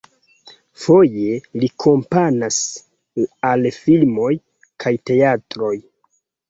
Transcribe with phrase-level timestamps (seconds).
[0.85, 2.59] Foje li komponas
[3.53, 4.33] al filmoj
[4.87, 5.77] kaj teatroj.